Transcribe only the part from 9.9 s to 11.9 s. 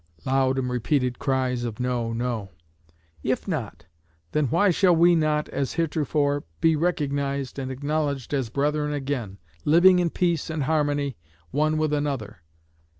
in peace and harmony, one